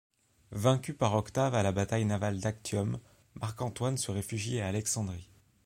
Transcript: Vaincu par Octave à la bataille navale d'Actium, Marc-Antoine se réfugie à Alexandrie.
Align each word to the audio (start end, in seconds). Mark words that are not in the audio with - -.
Vaincu 0.55 0.95
par 0.95 1.13
Octave 1.13 1.53
à 1.53 1.61
la 1.61 1.71
bataille 1.71 2.05
navale 2.05 2.39
d'Actium, 2.39 2.99
Marc-Antoine 3.35 3.97
se 3.97 4.09
réfugie 4.09 4.59
à 4.59 4.67
Alexandrie. 4.67 5.29